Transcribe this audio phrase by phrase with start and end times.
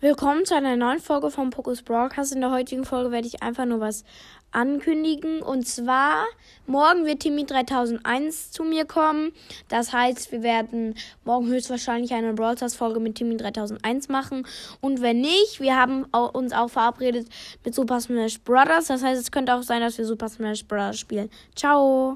[0.00, 2.32] Willkommen zu einer neuen Folge vom Pokus Broadcast.
[2.32, 4.04] In der heutigen Folge werde ich einfach nur was
[4.52, 5.42] ankündigen.
[5.42, 6.24] Und zwar,
[6.68, 9.32] morgen wird Timmy 3001 zu mir kommen.
[9.68, 14.46] Das heißt, wir werden morgen höchstwahrscheinlich eine Broadcast-Folge mit Timmy 3001 machen.
[14.80, 17.26] Und wenn nicht, wir haben uns auch verabredet
[17.64, 18.86] mit Super Smash Brothers.
[18.86, 21.28] Das heißt, es könnte auch sein, dass wir Super Smash Brothers spielen.
[21.56, 22.14] Ciao!